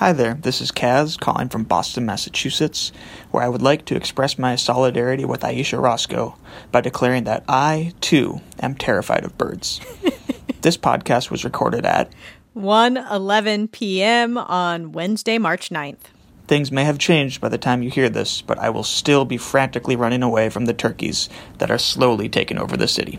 [0.00, 2.90] Hi there, this is Kaz calling from Boston, Massachusetts,
[3.32, 6.38] where I would like to express my solidarity with Ayesha Rascoe
[6.72, 9.78] by declaring that I, too, am terrified of birds.
[10.62, 12.10] this podcast was recorded at
[12.56, 14.38] 1:11 p.m.
[14.38, 16.08] on Wednesday, March 9th.
[16.48, 19.36] Things may have changed by the time you hear this, but I will still be
[19.36, 21.28] frantically running away from the turkeys
[21.58, 23.18] that are slowly taking over the city.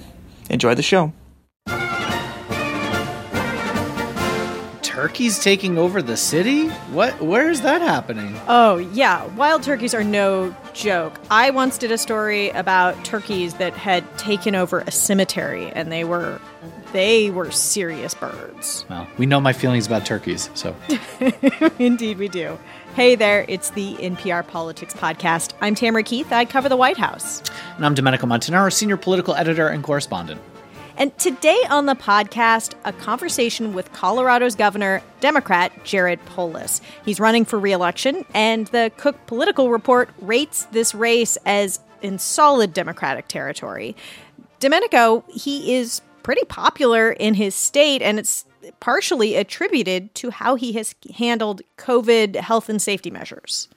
[0.50, 1.14] Enjoy the show.
[5.02, 6.68] Turkeys taking over the city?
[6.94, 7.20] What?
[7.24, 8.40] Where is that happening?
[8.48, 9.26] Oh, yeah.
[9.30, 11.20] Wild turkeys are no joke.
[11.32, 16.04] I once did a story about turkeys that had taken over a cemetery and they
[16.04, 16.40] were
[16.94, 18.86] they were serious birds.
[18.92, 20.76] Well, we know my feelings about turkeys, so.
[21.80, 22.60] Indeed we do.
[22.96, 25.54] Hey there, it's the NPR Politics Podcast.
[25.62, 26.32] I'm Tamara Keith.
[26.32, 27.42] I cover the White House.
[27.76, 30.42] And I'm Domenico Montanaro, senior political editor and correspondent.
[31.02, 36.80] And today on the podcast, a conversation with Colorado's governor, Democrat Jared Polis.
[37.04, 42.72] He's running for reelection, and the Cook Political Report rates this race as in solid
[42.72, 43.96] Democratic territory.
[44.60, 48.46] Domenico, he is pretty popular in his state, and it's
[48.80, 53.70] partially attributed to how he has handled COVID health and safety measures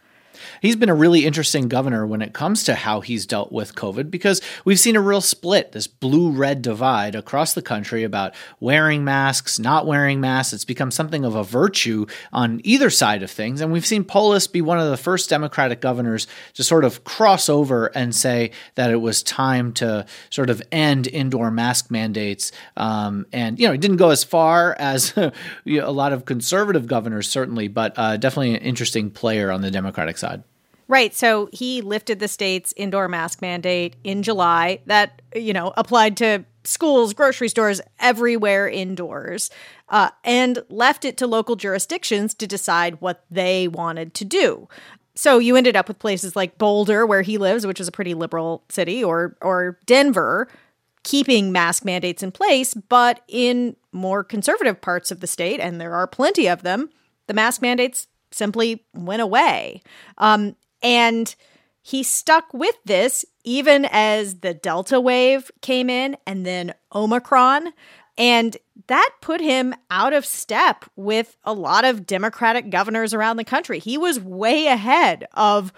[0.60, 4.10] he's been a really interesting governor when it comes to how he's dealt with COVID
[4.10, 9.04] because we've seen a real split, this blue red divide across the country about wearing
[9.04, 10.52] masks, not wearing masks.
[10.52, 13.60] It's become something of a virtue on either side of things.
[13.60, 17.48] And we've seen Polis be one of the first Democratic governors to sort of cross
[17.48, 22.52] over and say that it was time to sort of end indoor mask mandates.
[22.76, 25.32] Um, and, you know, he didn't go as far as a
[25.66, 30.33] lot of conservative governors, certainly, but uh, definitely an interesting player on the Democratic side.
[30.86, 31.14] Right.
[31.14, 36.44] So he lifted the state's indoor mask mandate in July that, you know, applied to
[36.64, 39.50] schools, grocery stores, everywhere indoors,
[39.88, 44.68] uh, and left it to local jurisdictions to decide what they wanted to do.
[45.14, 48.14] So you ended up with places like Boulder, where he lives, which is a pretty
[48.14, 50.48] liberal city, or or Denver,
[51.04, 55.94] keeping mask mandates in place, but in more conservative parts of the state, and there
[55.94, 56.90] are plenty of them,
[57.26, 59.82] the mask mandates simply went away.
[60.18, 61.34] Um, and
[61.82, 67.72] he stuck with this even as the Delta wave came in and then Omicron.
[68.16, 68.56] And
[68.86, 73.80] that put him out of step with a lot of Democratic governors around the country.
[73.80, 75.72] He was way ahead of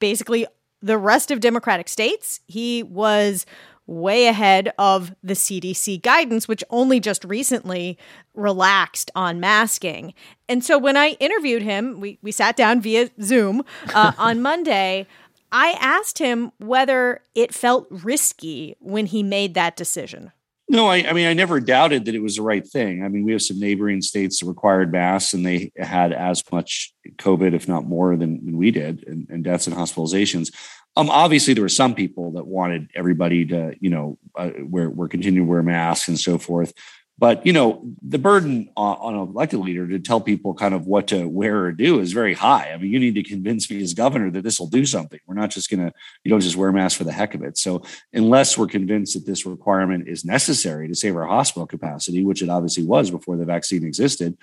[0.00, 0.46] basically
[0.82, 2.40] the rest of Democratic states.
[2.46, 3.46] He was
[3.88, 7.98] way ahead of the CDC guidance, which only just recently
[8.34, 10.14] relaxed on masking.
[10.48, 15.06] And so when I interviewed him, we, we sat down via Zoom uh, on Monday.
[15.50, 20.32] I asked him whether it felt risky when he made that decision.
[20.70, 23.02] No, I, I, mean, I never doubted that it was the right thing.
[23.02, 26.92] I mean, we have some neighboring states that required masks, and they had as much
[27.16, 30.54] COVID, if not more, than, than we did, and, and deaths and hospitalizations.
[30.98, 35.06] Um, obviously, there were some people that wanted everybody to, you know, uh, wear, we're
[35.06, 36.72] continuing to wear masks and so forth.
[37.16, 40.88] But you know, the burden on, on an elected leader to tell people kind of
[40.88, 42.72] what to wear or do is very high.
[42.72, 45.20] I mean, you need to convince me as governor that this will do something.
[45.26, 45.92] We're not just gonna,
[46.24, 47.58] you don't just wear masks for the heck of it.
[47.58, 47.82] So
[48.12, 52.48] unless we're convinced that this requirement is necessary to save our hospital capacity, which it
[52.48, 54.36] obviously was before the vaccine existed,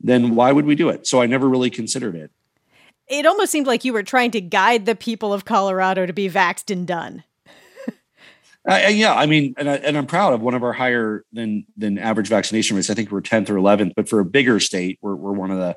[0.00, 1.06] then why would we do it?
[1.06, 2.30] So I never really considered it
[3.08, 6.28] it almost seemed like you were trying to guide the people of Colorado to be
[6.28, 7.24] vaxxed and done.
[8.68, 11.98] Uh, yeah, I mean, and, I, I'm proud of one of our higher than than
[11.98, 12.90] average vaccination rates.
[12.90, 15.58] I think we're 10th or 11th, but for a bigger state, we're we're one of
[15.58, 15.76] the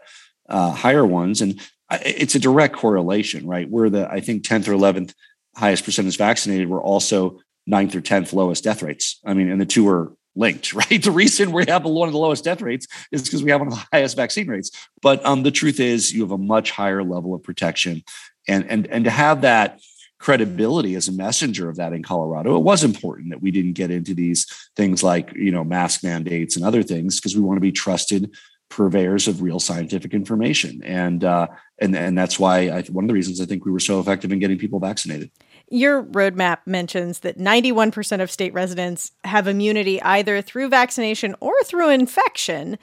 [0.49, 3.69] uh, higher ones, and it's a direct correlation, right?
[3.69, 5.13] We're the I think 10th or 11th
[5.55, 6.67] highest percentage vaccinated.
[6.67, 9.19] We're also ninth or 10th lowest death rates.
[9.23, 11.03] I mean, and the two are linked, right?
[11.03, 13.67] The reason we have one of the lowest death rates is because we have one
[13.67, 14.71] of the highest vaccine rates.
[15.01, 18.03] But um, the truth is, you have a much higher level of protection,
[18.47, 19.79] and and and to have that
[20.19, 23.89] credibility as a messenger of that in Colorado, it was important that we didn't get
[23.89, 24.45] into these
[24.75, 28.35] things like you know mask mandates and other things because we want to be trusted
[28.69, 31.47] purveyors of real scientific information, and uh,
[31.79, 34.31] and and that's why I, one of the reasons I think we were so effective
[34.31, 35.31] in getting people vaccinated.
[35.71, 41.89] Your roadmap mentions that 91% of state residents have immunity either through vaccination or through
[41.89, 42.79] infection.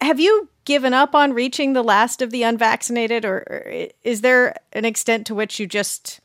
[0.00, 3.64] Have you given up on reaching the last of the unvaccinated, or
[4.04, 6.20] is there an extent to which you just,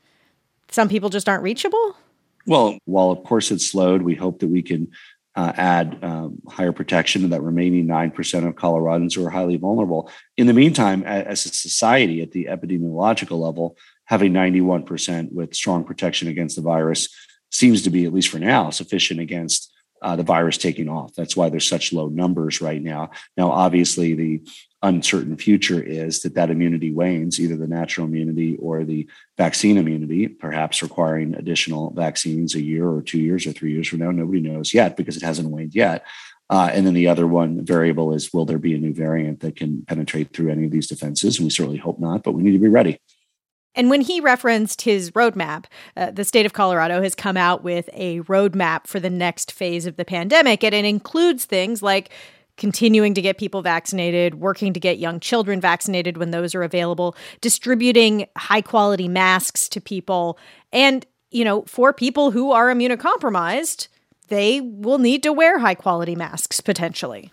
[0.69, 1.97] some people just aren't reachable?
[2.45, 4.91] Well, while of course it's slowed, we hope that we can
[5.35, 10.11] uh, add um, higher protection to that remaining 9% of Coloradans who are highly vulnerable.
[10.37, 16.27] In the meantime, as a society at the epidemiological level, having 91% with strong protection
[16.27, 17.09] against the virus
[17.51, 19.71] seems to be, at least for now, sufficient against
[20.01, 21.13] uh, the virus taking off.
[21.15, 23.11] That's why there's such low numbers right now.
[23.37, 24.41] Now, obviously, the
[24.81, 30.27] uncertain future is that that immunity wanes, either the natural immunity or the vaccine immunity,
[30.27, 34.11] perhaps requiring additional vaccines a year or two years or three years from now.
[34.11, 36.05] Nobody knows yet because it hasn't waned yet.
[36.49, 39.55] Uh, and then the other one variable is will there be a new variant that
[39.55, 41.37] can penetrate through any of these defenses?
[41.37, 42.99] And we certainly hope not, but we need to be ready.
[43.75, 45.65] And when he referenced his roadmap,
[45.97, 49.85] uh, the state of Colorado has come out with a roadmap for the next phase
[49.85, 52.09] of the pandemic, and it includes things like
[52.55, 57.15] continuing to get people vaccinated, working to get young children vaccinated when those are available,
[57.41, 60.37] distributing high quality masks to people,
[60.71, 63.87] and you know, for people who are immunocompromised,
[64.27, 67.31] they will need to wear high quality masks potentially.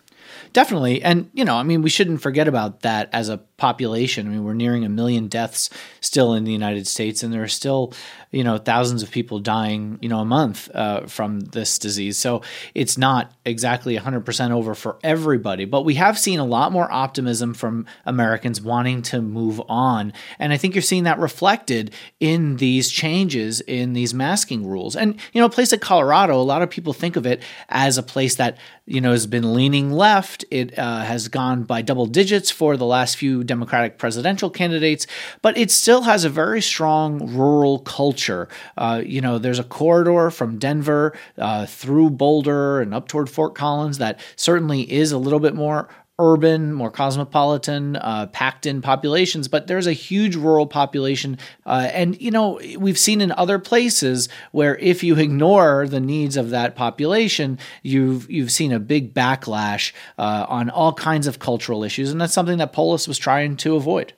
[0.53, 1.01] Definitely.
[1.01, 4.27] And, you know, I mean, we shouldn't forget about that as a population.
[4.27, 5.69] I mean, we're nearing a million deaths
[5.99, 7.93] still in the United States, and there are still,
[8.31, 12.17] you know, thousands of people dying, you know, a month uh, from this disease.
[12.17, 12.41] So
[12.73, 17.53] it's not exactly 100% over for everybody, but we have seen a lot more optimism
[17.53, 20.11] from Americans wanting to move on.
[20.39, 24.95] And I think you're seeing that reflected in these changes in these masking rules.
[24.95, 27.97] And, you know, a place like Colorado, a lot of people think of it as
[27.97, 28.57] a place that,
[28.91, 30.43] you know, has been leaning left.
[30.51, 35.07] It uh, has gone by double digits for the last few Democratic presidential candidates,
[35.41, 38.49] but it still has a very strong rural culture.
[38.77, 43.55] Uh, you know, there's a corridor from Denver uh, through Boulder and up toward Fort
[43.55, 45.87] Collins that certainly is a little bit more
[46.21, 51.37] urban, more cosmopolitan, uh, packed in populations, but there's a huge rural population.
[51.65, 56.37] Uh, and, you know, we've seen in other places where if you ignore the needs
[56.37, 61.83] of that population, you've, you've seen a big backlash uh, on all kinds of cultural
[61.83, 62.11] issues.
[62.11, 64.13] And that's something that Polis was trying to avoid.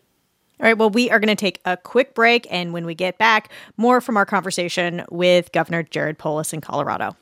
[0.60, 2.46] All right, well, we are going to take a quick break.
[2.50, 7.16] And when we get back, more from our conversation with Governor Jared Polis in Colorado.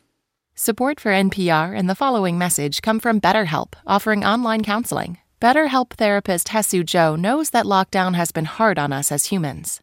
[0.64, 5.18] Support for NPR and the following message come from BetterHelp, offering online counseling.
[5.42, 9.82] BetterHelp therapist Hesu Joe knows that lockdown has been hard on us as humans.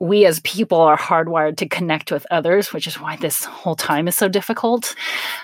[0.00, 4.08] We as people are hardwired to connect with others, which is why this whole time
[4.08, 4.96] is so difficult.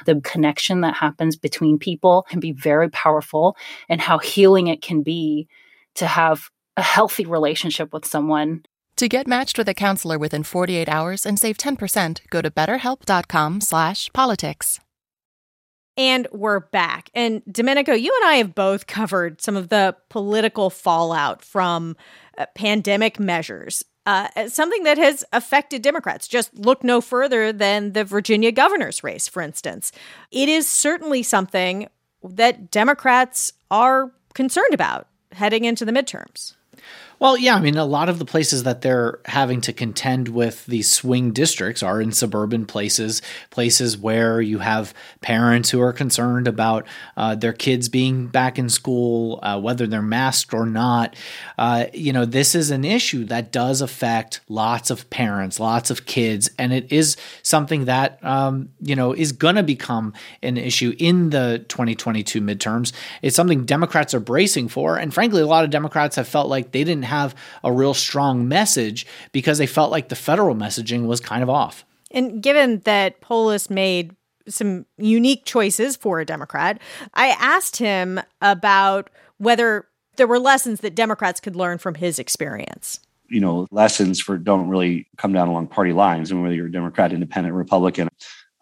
[0.04, 3.56] The connection that happens between people can be very powerful,
[3.88, 5.46] and how healing it can be
[5.94, 8.64] to have a healthy relationship with someone
[8.96, 13.60] to get matched with a counselor within 48 hours and save 10%, go to betterhelp.com
[13.60, 14.80] slash politics.
[15.96, 17.10] And we're back.
[17.14, 21.96] And Domenico, you and I have both covered some of the political fallout from
[22.38, 23.84] uh, pandemic measures.
[24.04, 26.26] Uh, something that has affected Democrats.
[26.26, 29.92] Just look no further than the Virginia governor's race, for instance.
[30.32, 31.88] It is certainly something
[32.24, 36.54] that Democrats are concerned about heading into the midterms.
[37.22, 40.66] Well, yeah, I mean, a lot of the places that they're having to contend with
[40.66, 46.48] these swing districts are in suburban places, places where you have parents who are concerned
[46.48, 46.84] about
[47.16, 51.14] uh, their kids being back in school, uh, whether they're masked or not.
[51.56, 56.06] Uh, you know, this is an issue that does affect lots of parents, lots of
[56.06, 60.92] kids, and it is something that, um, you know, is going to become an issue
[60.98, 62.92] in the 2022 midterms.
[63.22, 64.96] It's something Democrats are bracing for.
[64.96, 68.48] And frankly, a lot of Democrats have felt like they didn't have a real strong
[68.48, 71.84] message because they felt like the federal messaging was kind of off.
[72.10, 74.16] And given that Polis made
[74.48, 76.80] some unique choices for a Democrat,
[77.14, 79.86] I asked him about whether
[80.16, 83.00] there were lessons that Democrats could learn from his experience.
[83.28, 86.72] You know, lessons for don't really come down along party lines, and whether you're a
[86.72, 88.08] Democrat, Independent, Republican.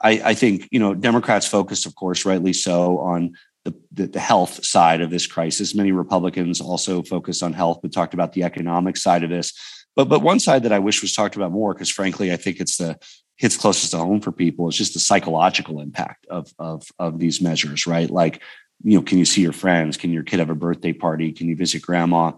[0.00, 4.21] I, I think you know Democrats focused, of course, rightly so, on the, the, the,
[4.21, 5.75] health side of this crisis.
[5.75, 9.52] Many Republicans also focused on health, but talked about the economic side of this.
[9.97, 12.61] But but one side that I wish was talked about more, because frankly, I think
[12.61, 12.99] it's the
[13.37, 17.43] hits closest to home for people, is just the psychological impact of of of these
[17.43, 18.09] measures, right?
[18.09, 18.40] Like,
[18.83, 19.97] you know, can you see your friends?
[19.97, 21.33] Can your kid have a birthday party?
[21.33, 22.33] Can you visit grandma?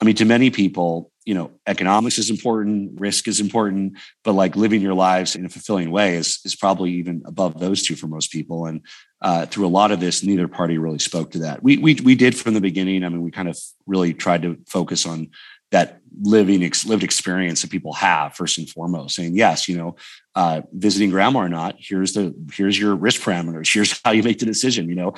[0.00, 4.56] I mean, to many people, you know, economics is important, risk is important, but like
[4.56, 8.08] living your lives in a fulfilling way is is probably even above those two for
[8.08, 8.66] most people.
[8.66, 8.80] And
[9.20, 11.62] uh, through a lot of this, neither party really spoke to that.
[11.62, 13.04] We we we did from the beginning.
[13.04, 15.30] I mean, we kind of really tried to focus on
[15.72, 19.96] that living ex, lived experience that people have first and foremost saying yes you know
[20.34, 24.38] uh, visiting grandma or not here's the here's your risk parameters here's how you make
[24.38, 25.14] the decision you know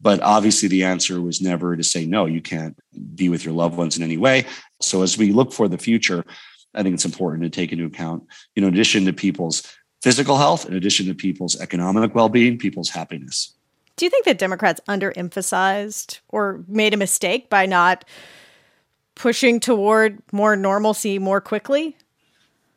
[0.00, 2.78] but obviously the answer was never to say no you can't
[3.14, 4.46] be with your loved ones in any way
[4.80, 6.24] so as we look for the future
[6.74, 8.22] i think it's important to take into account
[8.54, 12.90] you know in addition to people's physical health in addition to people's economic well-being people's
[12.90, 13.54] happiness
[13.96, 18.04] do you think that democrats underemphasized or made a mistake by not
[19.16, 21.96] pushing toward more normalcy more quickly?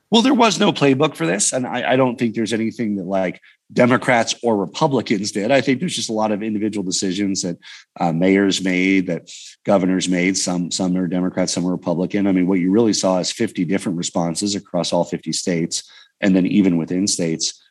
[0.09, 3.05] Well, there was no playbook for this, and I, I, don't think there's anything that
[3.05, 3.39] like
[3.71, 5.51] Democrats or Republicans did.
[5.51, 7.57] I think there's just a lot of individual decisions that
[7.99, 9.29] uh, mayors made, that
[9.63, 10.37] governors made.
[10.37, 12.25] Some some are Democrats, some are Republican.
[12.25, 15.83] I mean, what you really saw is 50 different responses across all 50 states,
[16.19, 17.61] and then even within states,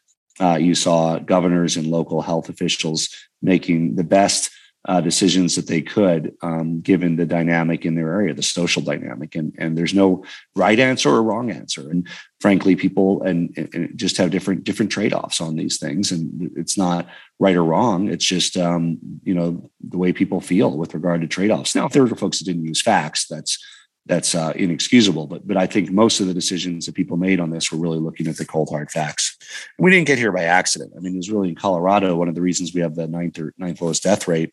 [0.40, 3.08] uh, you saw governors and local health officials
[3.42, 4.50] making the best
[4.88, 9.34] uh, decisions that they could, um, given the dynamic in their area, the social dynamic,
[9.34, 10.24] and and there's no
[10.56, 11.90] right answer or wrong answer.
[11.90, 12.08] And
[12.40, 16.78] frankly, people and, and just have different different trade offs on these things, and it's
[16.78, 17.06] not
[17.38, 18.08] right or wrong.
[18.08, 21.74] It's just um, you know the way people feel with regard to trade offs.
[21.74, 23.62] Now, if there were folks that didn't use facts, that's
[24.06, 25.26] that's uh, inexcusable.
[25.26, 28.00] But but I think most of the decisions that people made on this were really
[28.00, 29.37] looking at the cold hard facts.
[29.78, 30.92] We didn't get here by accident.
[30.96, 32.16] I mean, it was really in Colorado.
[32.16, 34.52] One of the reasons we have the ninth or ninth lowest death rate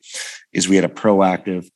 [0.54, 1.70] is we had a proactive,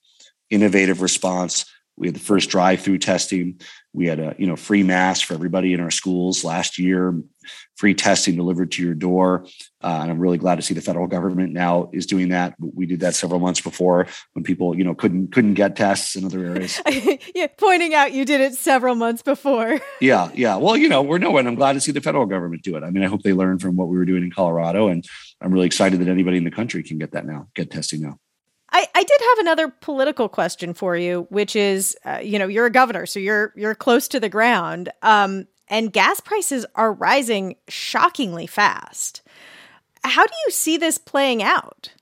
[0.50, 1.66] innovative response.
[1.98, 3.60] We had the first drive-through testing.
[3.94, 7.22] We had a you know free mask for everybody in our schools last year,
[7.76, 9.46] free testing delivered to your door,
[9.82, 12.56] uh, and I'm really glad to see the federal government now is doing that.
[12.60, 16.26] We did that several months before when people you know couldn't couldn't get tests in
[16.26, 16.82] other areas.
[17.36, 19.80] yeah, pointing out you did it several months before.
[20.02, 20.58] yeah, yeah.
[20.58, 21.48] Well, you know we're knowing.
[21.48, 22.84] I'm glad to see the federal government do it.
[22.84, 25.06] I mean, I hope they learn from what we were doing in Colorado, and
[25.42, 28.20] I'm really excited that anybody in the country can get that now, get testing now.
[28.72, 32.68] I, I did have another political question for you, which is, uh, you know, you're
[32.68, 37.56] a governor, so you're you're close to the ground, um, and gas prices are rising
[37.68, 39.22] shockingly fast.
[40.04, 41.94] How do you see this playing out?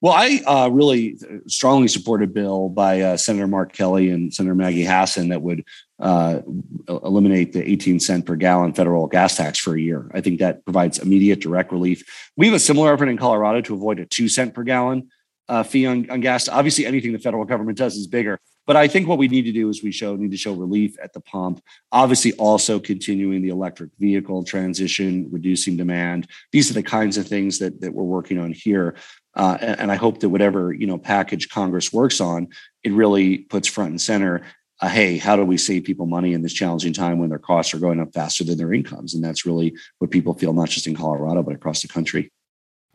[0.00, 4.54] Well, I uh, really strongly support a bill by uh, Senator Mark Kelly and Senator
[4.54, 5.64] Maggie Hassan that would
[5.98, 6.40] uh,
[6.88, 10.08] eliminate the 18 cent per gallon federal gas tax for a year.
[10.14, 12.30] I think that provides immediate direct relief.
[12.36, 15.08] We have a similar effort in Colorado to avoid a two cent per gallon
[15.48, 16.48] uh, fee on, on gas.
[16.48, 18.38] Obviously, anything the federal government does is bigger.
[18.68, 20.94] But I think what we need to do is we show need to show relief
[21.02, 21.62] at the pump.
[21.90, 26.28] Obviously, also continuing the electric vehicle transition, reducing demand.
[26.52, 28.94] These are the kinds of things that that we're working on here.
[29.34, 32.48] Uh, and, and, I hope that whatever you know package Congress works on,
[32.84, 34.42] it really puts front and center.
[34.82, 37.72] Uh, hey, how do we save people money in this challenging time when their costs
[37.72, 39.14] are going up faster than their incomes?
[39.14, 42.30] And that's really what people feel, not just in Colorado but across the country.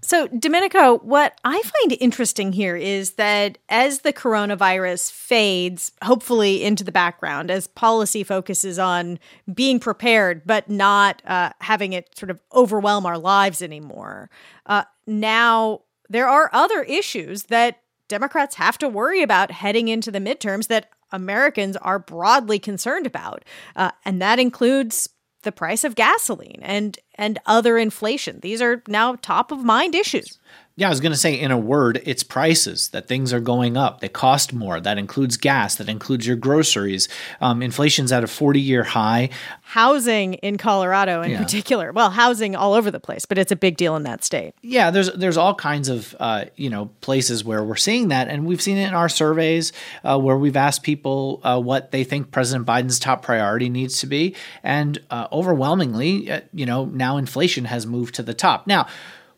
[0.04, 6.84] So, Domenico, what I find interesting here is that as the coronavirus fades, hopefully into
[6.84, 9.18] the background, as policy focuses on
[9.54, 14.30] being prepared, but not uh, having it sort of overwhelm our lives anymore,
[14.66, 17.80] uh, now there are other issues that
[18.10, 23.46] Democrats have to worry about heading into the midterms that Americans are broadly concerned about.
[23.76, 25.08] Uh, and that includes
[25.44, 28.40] the price of gasoline and and other inflation.
[28.42, 30.40] These are now top of mind issues.
[30.76, 33.78] Yeah, I was going to say, in a word, it's prices that things are going
[33.78, 34.00] up.
[34.00, 34.80] They cost more.
[34.80, 35.76] That includes gas.
[35.76, 37.08] That includes your groceries.
[37.42, 39.30] Um, inflation's at a 40 year high.
[39.62, 41.44] Housing in Colorado, in yeah.
[41.44, 41.92] particular.
[41.92, 44.56] Well, housing all over the place, but it's a big deal in that state.
[44.64, 48.46] Yeah, there's there's all kinds of uh, you know places where we're seeing that, and
[48.46, 52.32] we've seen it in our surveys uh, where we've asked people uh, what they think
[52.32, 57.66] President Biden's top priority needs to be, and uh, overwhelmingly, uh, you know, now inflation
[57.66, 58.66] has moved to the top.
[58.66, 58.88] Now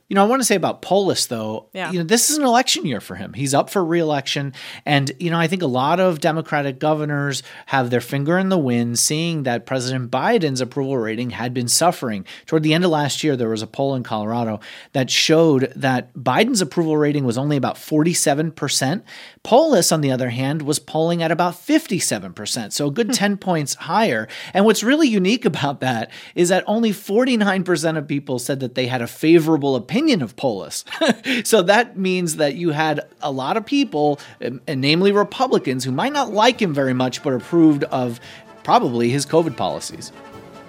[0.07, 1.67] you know, I want to say about Polis though.
[1.73, 1.91] Yeah.
[1.91, 3.33] You know, this is an election year for him.
[3.33, 4.53] He's up for reelection,
[4.85, 8.57] and you know, I think a lot of Democratic governors have their finger in the
[8.57, 12.23] wind, seeing that President Biden's approval rating had been suffering.
[12.45, 14.59] Toward the end of last year, there was a poll in Colorado
[14.93, 19.03] that showed that Biden's approval rating was only about forty-seven percent.
[19.41, 23.13] Polis, on the other hand, was polling at about fifty-seven percent, so a good hmm.
[23.13, 24.27] ten points higher.
[24.53, 28.75] And what's really unique about that is that only forty-nine percent of people said that
[28.75, 30.83] they had a favorable opinion opinion of Polis.
[31.45, 35.91] so that means that you had a lot of people, um, and namely Republicans, who
[35.91, 38.19] might not like him very much, but approved of
[38.63, 40.11] probably his COVID policies.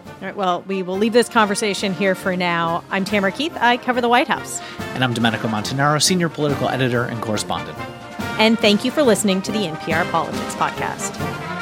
[0.07, 2.85] All right, well, we will leave this conversation here for now.
[2.89, 3.57] I'm Tamara Keith.
[3.57, 4.61] I cover the White House.
[4.95, 7.77] And I'm Domenico Montanaro, senior political editor and correspondent.
[8.39, 11.56] And thank you for listening to the NPR Politics Podcast.